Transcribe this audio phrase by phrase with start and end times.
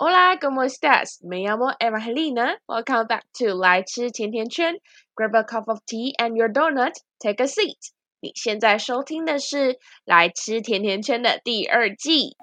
[0.00, 1.18] Hola, ¿cómo estás?
[1.24, 2.60] Me llamo Evangelina.
[2.68, 4.76] Welcome back to 来吃甜甜圈。
[5.16, 6.92] Grab a cup of tea and your donut.
[7.18, 7.90] Take a seat.
[8.20, 9.74] 你现在收听的是
[10.04, 12.36] 《来吃甜甜圈》的第二季。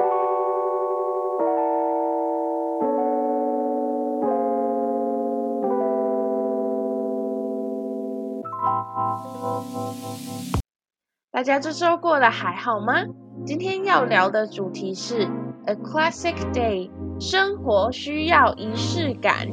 [11.32, 13.06] 大家这周过得还好吗？
[13.46, 15.30] 今天要聊的主题是
[15.68, 19.48] A Classic Day，生活需要仪式感。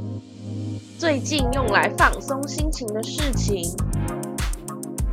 [0.99, 3.75] 最近用来放松心情的事情。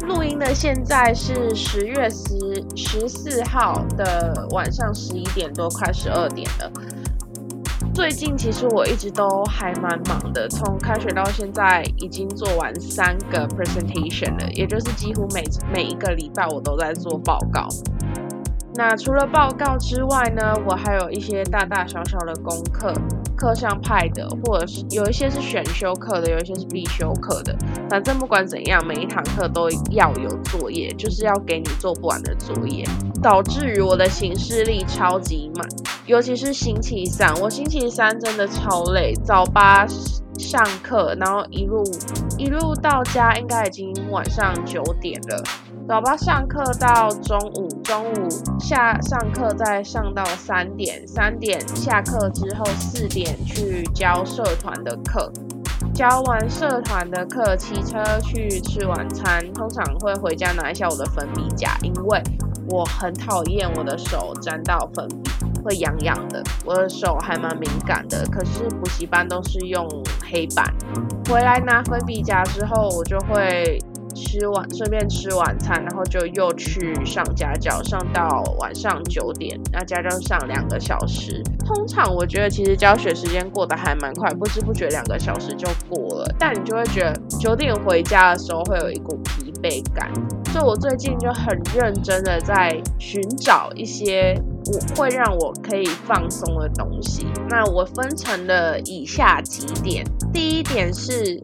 [0.02, 6.70] 录音的现在是十月十十四号的晚上十一点多，快十二点了。
[7.94, 17.70] 最近其实我一直都还蛮忙的，从开学到现在已经做完三个 presentation 了，也就是几乎每每一个礼拜我都在做报告。
[18.80, 22.94] 那除了报告之外呢，我还有一些大大小小的功课，
[23.36, 27.54] 课上派的，或者是有一些是选修课的，有一些是必修课的。
[27.90, 32.86] 反正不管怎样，每一堂课都要有作业，就是要给你做不完的作业，
[33.22, 35.68] 导致于我的行事力超级满。
[36.06, 39.86] 尤其是星期三，我星期三真的超累，早八
[40.38, 41.84] 上课，然后一路
[42.38, 45.44] 一路到家，应该已经晚上九点了。
[45.90, 55.34] 早八上课到中午，中午下上课再上到三点，三点下课之后四点去教社团的课，
[55.92, 62.22] 教完社团的课，骑车去吃晚餐，通常会回家拿一下我的粉笔夹，因为
[62.68, 65.32] 我很讨厌我的手沾到粉笔
[65.64, 68.24] 会痒痒的，我的手还蛮敏感的。
[68.32, 69.90] 可是补习班都是用
[70.32, 70.72] 黑板，
[71.28, 73.80] 回来拿粉笔夹之后，我就会。
[74.20, 79.58] 吃完顺便吃晚餐，然后就又去上家教，上到晚上九点。
[79.72, 86.36] 那家教上两个小时，通常我觉得其实教学时间过得还蛮快，不知不觉两个小时就过了。
[86.38, 90.12] 但你就会觉得九点回家的时候会有一股疲惫感。
[90.52, 94.36] 所以我最近就很认真的在寻找一些
[94.66, 97.26] 我会让我可以放松的东西。
[97.50, 101.42] 那我分成了以下几点，第一点是。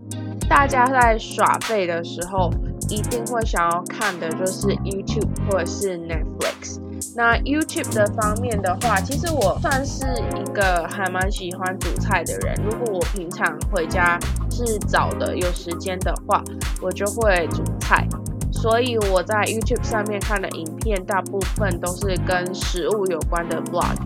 [0.47, 2.51] 大家在耍废的时候，
[2.89, 6.79] 一定会想要看的就是 YouTube 或者是 Netflix。
[7.15, 10.05] 那 YouTube 的方面的话，其实我算是
[10.37, 12.55] 一个还蛮喜欢煮菜的人。
[12.63, 14.19] 如果我平常回家
[14.51, 16.43] 是早的，有时间的话，
[16.81, 18.07] 我就会煮菜。
[18.51, 23.97] 所以我在 YouTube 上面看的影片，大部分都是跟食物有关的 Vlog。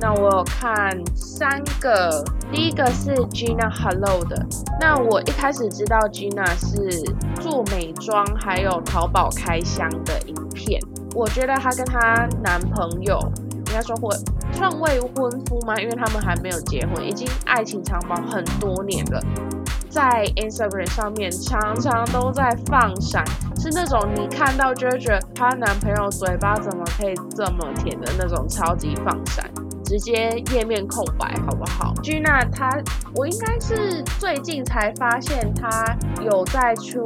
[0.00, 4.46] 那我有看三个，第一个是 Gina Hello 的。
[4.80, 10.80] 那我一开始知道 Gina 是做美妆还有淘宝开箱的影片，
[11.14, 13.20] 我觉得她跟她男朋友
[13.52, 14.16] 应该说会
[14.52, 15.78] 算未婚夫吗？
[15.78, 19.22] 因为他们还没有结婚，已经爱情长跑很多年了。
[19.90, 23.22] 在 Instagram 上面常常都在放闪，
[23.58, 29.44] 是那种你看到就会觉得她男朋友嘴巴怎么可以这么甜的那种超级放闪。
[29.90, 32.80] 直接页面空白，好不好？Gina，她
[33.16, 35.68] 我应该是最近才发现她
[36.22, 37.02] 有在出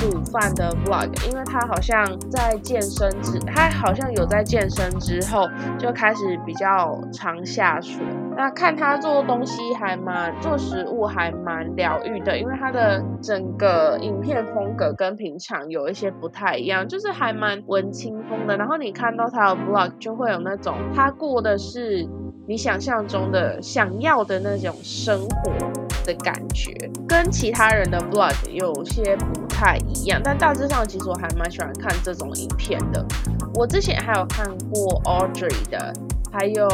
[0.00, 5.46] 煮饭的 vlog，因为他好像在健身之，他好像有在健身之后
[5.78, 8.00] 就开始比较常下厨。
[8.34, 18.56] 那看他做东西还蛮做食物还蛮疗愈的，因为他的整个影片风格跟平常有一些不太一样，就是还蛮文青风的。
[18.56, 22.08] 然后你看到他的 vlog 就会有那种他过的是。
[22.48, 25.52] 你想象中的想要的那种生活
[26.04, 26.72] 的感觉，
[27.08, 33.04] 跟其他人的 vlog 有些不太一样，但大致上其实我还蛮喜欢看这种影片的。
[33.54, 35.92] 我之前还有看过 Audrey 的。
[36.32, 36.68] 还有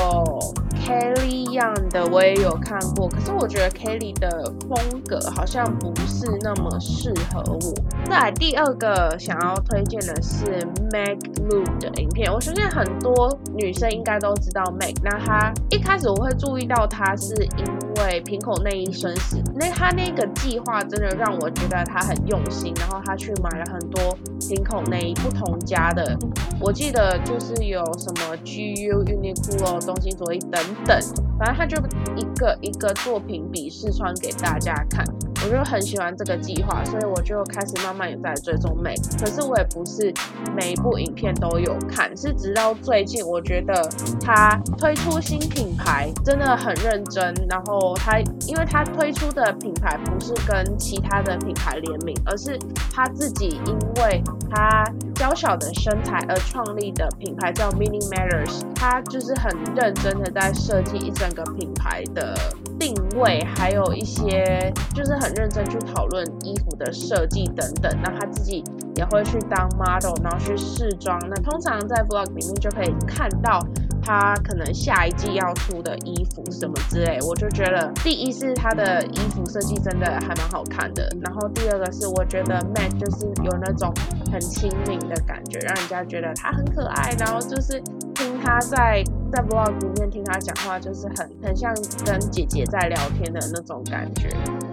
[0.87, 4.31] Kelly 一样的我也有看过，可是我觉得 Kelly 的
[4.69, 7.75] 风格好像不是那么适合我。
[8.09, 10.45] 再来第二个想要推荐的是
[10.93, 14.95] Meg Lu 的影片，我相信很多女生应该都知道 Meg。
[15.03, 17.65] 那她一开始我会注意到她是因
[18.05, 24.17] 为平口内衣生死，那她那个计划真的让我觉得她很用心，然后她去买了很多
[24.49, 26.17] 平口内衣，不同家的，
[26.61, 29.57] 我记得就是有什么 GU Unique。
[29.65, 30.99] 哦，东京佐伊等等，
[31.39, 31.77] 反正他就
[32.17, 35.05] 一个一个作品比试穿给大家看，
[35.45, 38.95] 我就很喜欢这个计划，所以我就开始慢慢有在追踪美。
[39.19, 40.13] 可是我也不是
[40.57, 43.89] 每一部影片都有看，是直到最近，我觉得
[44.21, 52.59] 他推出新品牌真的很认真，然后他因为他推出的品牌不是跟其他的品牌联名，而是
[52.93, 54.85] 他自己因为他
[55.15, 58.63] 娇小的身材而创立的品牌叫 Mini Matters。
[58.75, 62.37] 他就是很认真的在设计一整个品牌的
[62.79, 67.91] 定位，还有一些就是很认真去讨论衣服的设计等等。
[68.03, 68.63] 那他自己
[68.95, 71.19] 也会去当 model，然后去试装。
[71.29, 73.61] 那通常在 vlog 里面就可以看到。
[74.07, 83.93] 他可能下一季要出的衣服什么之类，我就觉得第一是他的衣服设计真的还蛮好看的，然后第二个是我觉得 Matt 就是有那种
[84.31, 87.81] 很亲民的感觉，让人家觉得他很可爱，然后就是
[88.15, 91.75] 听他在在 vlog 里面听他讲话，就是很很像
[92.05, 94.29] 跟姐姐在聊天的那种感觉。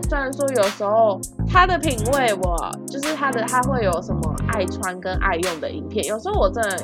[0.08, 1.20] 虽然说有时候
[1.50, 6.78] 他的品味，我就是他的他会有什么爱穿跟爱用的影片，有时候我真的。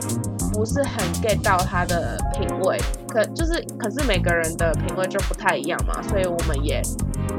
[0.59, 2.77] 不是很 get 到他的品味，
[3.07, 6.81] 可就是可是每个人的品味就不太一样嘛，所以我们也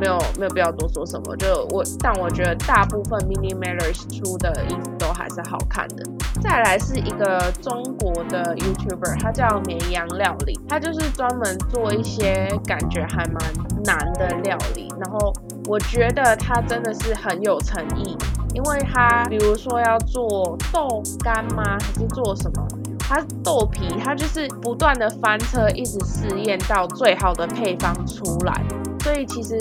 [0.01, 1.37] 没有没有必要多说什么。
[1.37, 6.03] 就我，但我觉得大部分 Mini Matters 出的衣服都还是好看的。
[6.41, 13.37] 再来是一个中国的 YouTuber，他叫绵羊料理，他就是专门做一些感觉还蛮
[13.85, 15.31] 难的料理，然后
[15.67, 18.17] 我觉得他真的是很有诚意，
[18.55, 22.67] 因为他比如说要做豆干吗，还是做什么？
[23.11, 28.63] 它豆皮，它就是不断的翻车，一直试验到最好的配方出来，
[29.01, 29.57] 所以其实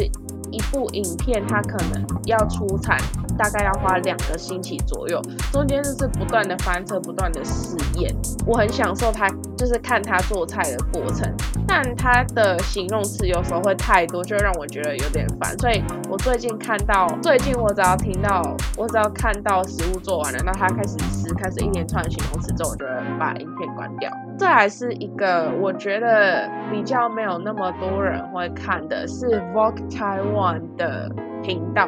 [0.51, 2.99] 一部影片它可能要出产。
[3.39, 8.13] 大概要花两个星期左右，中间就是不断的翻车，不断的试验。
[8.45, 11.33] 我很享受他，就是看他做菜的过程，
[11.69, 15.56] 但他的形容词有时候会太多，就让我觉得有点烦。
[15.60, 18.42] 所以我最近看到，最近我只要听到，
[18.75, 22.86] 我只要看到食物做完了，那他开始吃，开始一连串的形容词之后，我就
[23.19, 24.12] 把影片关掉。
[24.38, 31.07] 这还是一个我觉得比较没有那么多人会看的，是 Vogue Taiwan 的
[31.44, 31.88] 频道。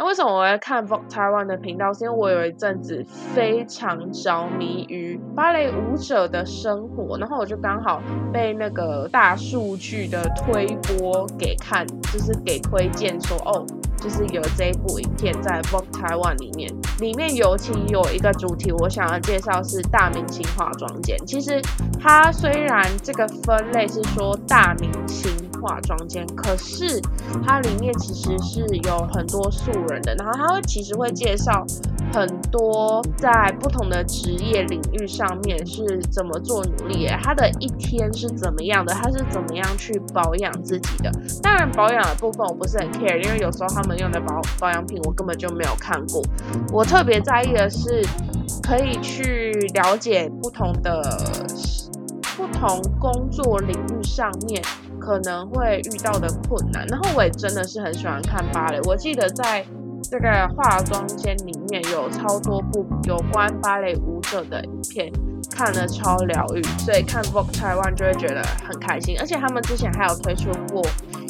[0.00, 1.92] 那为什么我会看 Vogue Taiwan 的频道？
[1.92, 3.04] 是因为我有一阵子
[3.34, 8.00] 非常着迷于芭蕾舞者的生活，然后我就刚好
[8.32, 10.66] 被那个大数据的推
[10.96, 13.66] 播给看，就是给推荐说哦。
[14.00, 21.18] 就是有这一部影片在 Vogue Taiwan 里面，里面尤其有一个主题，我想要介绍是大明星化妆间。
[21.26, 21.60] 其实
[22.00, 25.30] 它虽然这个分类是说大明星
[25.60, 27.00] 化妆间，可是
[27.46, 31.64] 它里面其实是有很多素人的，然后它会其实会介绍。
[32.12, 37.06] 很多在不同的职业领域上面是怎么做努力？
[37.22, 38.92] 他的一天是怎么样的？
[38.92, 41.12] 他是怎么样去保养自己的？
[41.40, 46.20] 当然，保养的部分我不是很 care，因为有时候他们用的保保养品我根本就没有看过。
[46.72, 48.04] 我特别在意的是
[48.60, 51.00] 可以去了解不同的
[52.36, 54.60] 不同工作领域上面
[55.00, 56.86] 可能会遇到的困难。
[56.88, 58.80] 然后我也真的是很喜欢看芭蕾。
[58.84, 59.64] 我记得在。
[60.02, 65.12] 这个化妆间里面有超多部有关芭蕾舞者的影片，
[65.54, 69.14] 看了超疗愈，所以看 Vogue Taiwan 就会觉得很开心。
[69.20, 70.82] 而且他们之前还有推出过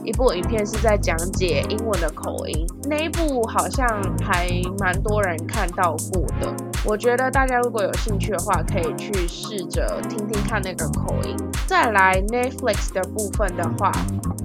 [0.05, 3.87] 一部影片，是在讲解英文的口音，那一部好像
[4.23, 6.70] 还蛮多人看到过的。
[6.85, 11.37] 我觉得大家如果有兴趣的话，可以去试着听听看那个口音。
[11.67, 13.93] 再来 Netflix 的部分的话。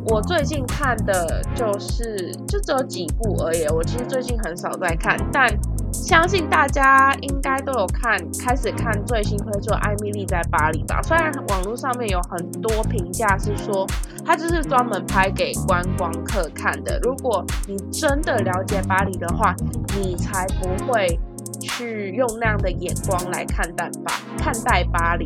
[0.07, 5.49] 我最近看的就是就只有几部而已，我其实最近很少在看，但
[5.91, 11.01] 相信大家应该都有看，开始看最新推出《艾米丽在巴黎》吧。
[11.01, 13.87] 虽然网络上面有很多评价是说，
[14.23, 16.99] 它就是专门拍给观光客看的。
[17.01, 19.55] 如果你真的了解巴黎的话，
[19.99, 21.19] 你才不会
[21.65, 25.25] 去用那样的眼光来看待巴看待巴黎。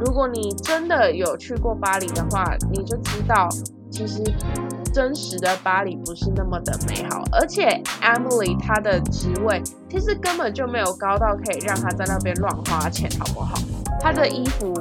[0.00, 3.48] 如果你真的有去过巴黎的话，你就知道。
[3.90, 4.24] 其实
[4.90, 13.58] 真实的巴黎不是那么的美好，而且 Emily 她的职位其实根本就没有高到可以让她在那边乱花钱，好不好？
[14.00, 14.72] 她的衣服，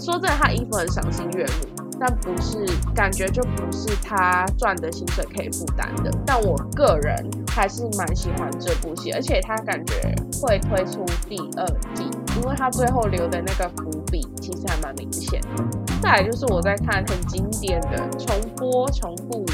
[0.00, 1.84] 说真的，她衣服很赏心悦目。
[1.98, 6.10] 但不是感觉就不是他赚的薪水可以负担的。
[6.26, 7.24] 但我个人
[7.54, 9.94] 还是蛮喜欢这部戏，而且他感觉
[10.42, 12.02] 会推出第二季，
[12.36, 15.48] 因为他最后留的那个伏笔其实还蛮明显的。
[16.02, 19.44] 再来就是我在看很经典的重播重复。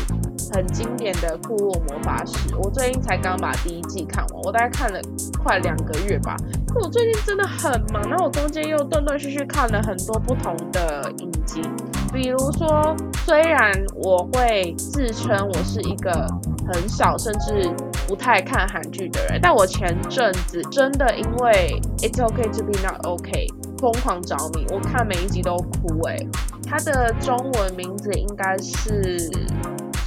[0.52, 5.00] 很经典的《库洛魔法使》，我最近才刚把第一季看完，我大概看了
[5.44, 6.34] 快两个月吧。
[6.74, 11.62] 我最近真的很忙，然后我中间又断断续续看了很多不同的影集，
[12.12, 16.26] 比如说，虽然我会自称我是一个
[16.66, 17.70] 很少甚至
[18.10, 23.46] 不太看韩剧的人，但我前阵子真的因为《It's OK to Be Not OK》
[23.78, 26.02] 疯狂着迷，我看每一集都哭。
[26.08, 26.26] 诶，
[26.66, 29.30] 它的中文名字应该是。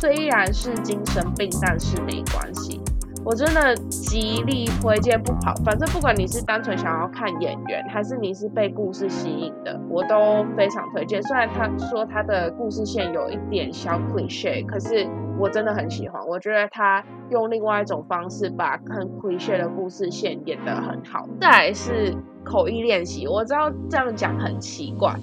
[0.01, 2.81] 虽然是精神病，但是没关系。
[3.25, 11.23] 我真的极力推荐不跑，反正不管你是单纯想要看演员，还是你是被故事吸引的，我都非常推荐。
[11.23, 15.07] 虽然他说他的故事线有一点小 cliche，可是
[15.39, 16.21] 我真的很喜欢。
[16.27, 21.25] 我觉得他用另外一种方式把很 cliche 的故事线演得很好。
[21.39, 22.13] 再来是
[22.43, 25.15] 口译练习，我知道这样讲很奇怪。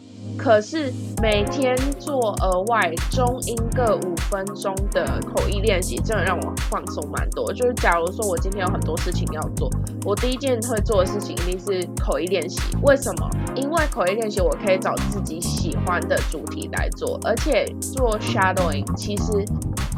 [0.42, 7.52] 可是每天做额外中英各五分钟的口译练习，真的让我放松蛮多。
[7.52, 9.70] 就是假如说我今天有很多事情要做，
[10.02, 12.58] 我第一件会做的事情一定是口译练习。
[12.82, 13.28] 为什么？
[13.54, 19.44] 因为口译练习我可以找自己喜欢的主题来做，而且做 shadowing 其实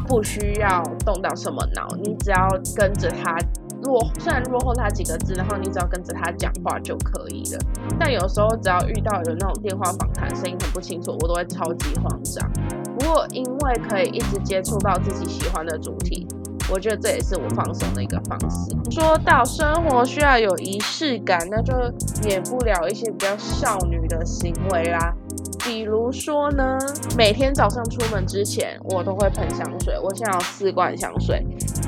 [0.05, 3.37] 不需要动到什么脑，你只要跟着他。
[3.83, 7.59] 落虽然落后他几个字，然后你只要跟着他讲话就可以了。
[7.99, 12.49] 但有时候只要遇到有那种电话访谈，声音很不清楚，我都会超级慌张。
[12.97, 16.27] 不过因为可以一直接触到自己喜欢的主题，
[16.71, 18.71] 我觉得这也是我放松的一个方式。
[18.91, 21.73] 说到生活需要有仪式感，那就
[22.23, 25.13] 免不了一些比较少女的行为啦。
[25.63, 26.77] 比如说呢，
[27.17, 29.97] 每天早上出门之前，我都会喷香水。
[29.97, 31.45] 我现在有四罐香水，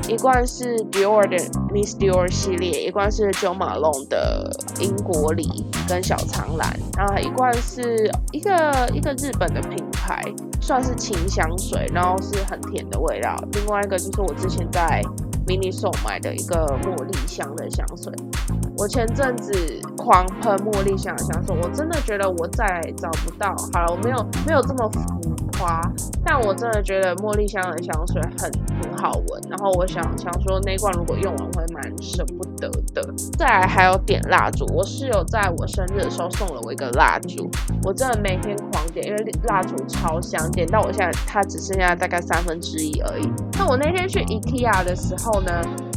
[0.08, 1.36] 一罐是 Dior 的
[1.72, 5.46] Miss Dior 系列，一罐是 Jo Malone 的英国梨
[5.86, 10.22] 跟小苍兰，然后一罐是一个一个日本的品牌，
[10.60, 13.36] 算是清香水，然后是很甜的味道。
[13.52, 15.02] 另外一个就是我之前在
[15.46, 18.12] Miniso 买的一个茉莉香的香水。
[18.78, 23.54] 我前阵子狂喷茉莉香的香水，我真的觉得我再找不到。
[23.72, 24.90] 好了，我没有没有这么
[25.58, 25.80] 花，
[26.24, 28.50] 但我真的觉得茉莉香的香水很
[28.82, 29.42] 很好闻。
[29.48, 33.14] 然后我想想说，那罐如果用完会蛮舍不得的。
[33.38, 37.48] 再来还有点蜡烛，我室友在我生日的时候送了我一个蜡烛，
[37.82, 43.28] 我真的每天狂点，因为蜡烛超香，点到我现在它只剩下大概三分之一而已。
[43.58, 45.52] 那我那天去 IKEA 的时候呢？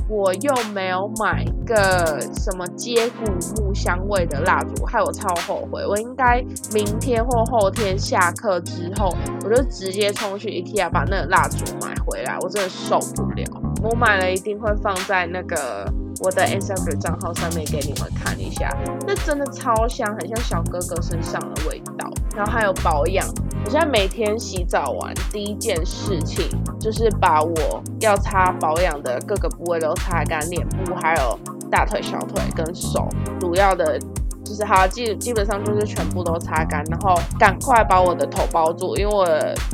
[0.09, 5.85] 我又没有买个什么接骨木香味的蜡烛，害我超后悔。
[5.85, 12.35] 我应该明天或后天下课之后，我就直接冲去 IKEA 把那个蜡烛买回来。
[12.41, 13.45] 我真的受不了。
[13.83, 15.85] 我买了一定会放在那个
[16.21, 18.75] 我的 Instagram 账号上面给你们看一下。
[19.05, 22.09] 那真的超香，很像小哥哥身上的味道。
[22.35, 23.27] 然后还有保养。
[23.65, 26.49] 我现在每天洗澡完第一件事情
[26.79, 31.37] 就是把我要擦保养的各个部位都擦干，脸部还有
[31.69, 33.07] 大腿、小腿跟手，
[33.39, 33.99] 主要的
[34.43, 39.27] 就是它基基本上就是全部都擦干，然后赶快把我的头包住，因为我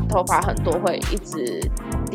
[0.10, 1.62] 头发很多会一直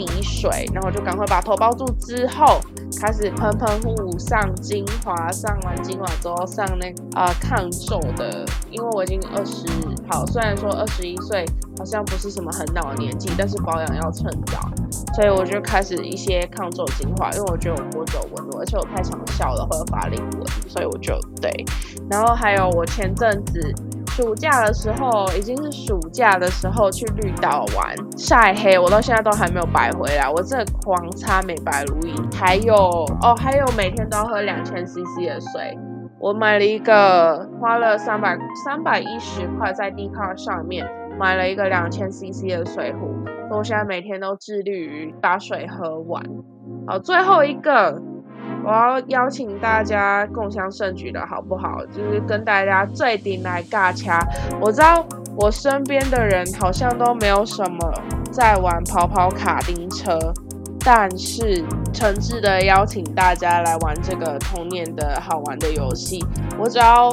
[0.01, 2.61] 泥水，然后就赶快把头包住之后。
[3.01, 9.65] 开始喷喷雾，上精华，上完精华之后上那啊抗皱的，因为我已经二十，
[10.07, 11.47] 好，虽然说二十一岁
[11.79, 14.69] 好像不是什么很老的年纪，但是保养要趁早，
[15.15, 21.65] 所以我就开始一些抗皱精华，因为我觉得我波皱纹多，而且我太常笑了会有法令纹，所以我就对，
[22.11, 23.75] 然后还有我前阵子。
[24.21, 32.75] 暑假的时候，已经是暑假的时候去绿岛玩晒黑，我到现在都还没有白回来，我真的狂擦美白乳液，还有
[33.23, 35.79] 哦，还有每天都要喝两千 CC 的水，
[36.19, 40.87] 我买了一个，花了三百三百一十块在 d c a r 上面
[41.19, 43.09] 买了一个两千 CC 的水壶，
[43.49, 46.23] 所以我现在每天都致力于把水喝完。
[46.87, 48.03] 好，最后一个。
[48.65, 51.85] 我要邀请大家共襄盛举的好不好？
[51.87, 54.27] 就是跟大家最顶来尬掐。
[54.61, 55.05] 我知道
[55.37, 57.93] 我身边的人好像都没有什么
[58.31, 60.19] 在玩跑跑卡丁车，
[60.85, 66.25] 但是诚挚的邀请大家来玩这个童年的好玩的游戏。
[66.59, 67.11] 我只要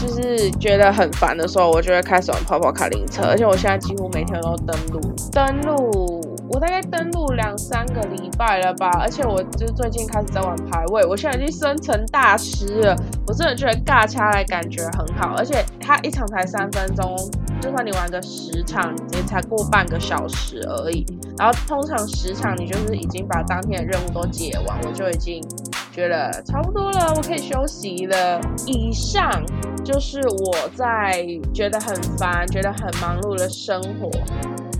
[0.00, 5.00] 就是觉得很烦的时候，我就会开始玩跑跑卡丁车，而且我现在几乎每天都登录
[5.32, 6.21] 登录。
[6.52, 12.96] 我大概登录两三个礼拜了吧，而且我就是最近开始在玩排位，我现在已经升成大师了。
[13.26, 17.16] 我真的觉得尬掐来感觉很好，而且它一场才三分钟，
[17.58, 21.06] 就算你玩个十场，也才过半个小时而已。
[21.38, 25.42] 然后通常十场你就是已经把当天的任务都解完，我就已经
[25.90, 28.38] 觉得差不多了，我可以休息了。
[28.66, 29.42] 以上
[29.82, 34.10] 就是我在觉得很烦、觉得很忙碌的生活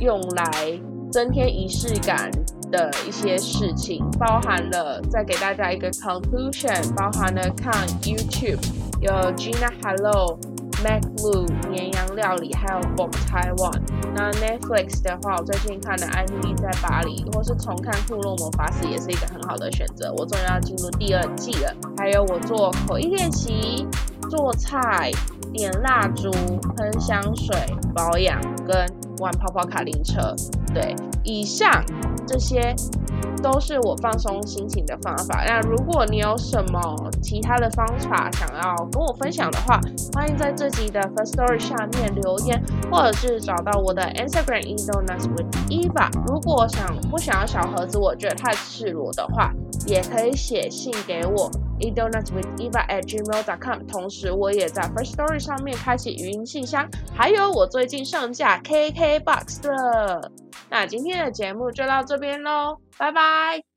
[0.01, 0.79] 用来。
[1.13, 2.31] 增添仪式感
[2.71, 8.59] 的一些事情，包含了再给大家一个 conclusion，包含了看 YouTube
[9.03, 10.39] 有 Gina Hello、
[10.83, 13.79] Mac Blue 绵羊料理，还有 Bob Taiwan。
[14.15, 20.11] 那 Netflix 的话，我最近看的《艾米丽在巴黎》，或是重看《库洛魔法使》，也是一个很好的选择。
[20.17, 21.75] 我终于要进入第二季了。
[21.99, 23.87] 还有我做口译练习、
[24.31, 25.11] 做菜、
[25.53, 26.31] 点蜡烛、
[26.75, 27.55] 喷香水、
[27.95, 28.87] 保养跟。
[29.23, 30.35] 玩跑跑卡丁车，
[30.75, 31.83] 对，以上
[32.27, 32.75] 这些。
[33.43, 35.45] 都是我放松心情的方法。
[35.45, 36.81] 那如果你有什么
[37.21, 39.81] 其他的方法想要跟我分享的话，
[40.15, 46.09] 欢迎在这集的 First Story 下面留言，或者是找到我的 Instagram e d o n u t s with Eva。
[46.29, 49.53] 如果想不想要小盒子，我觉得太赤裸的话，
[49.87, 51.51] 也可以写信给我
[51.83, 53.87] e d o n u t s with Eva at gmail.com。
[53.87, 60.31] 同时，我也在 First Story 上面开启语音信箱，还有我最近上架 KKBox 了。
[60.71, 62.79] 那今天的节目就到这边喽。
[62.97, 63.72] 拜拜。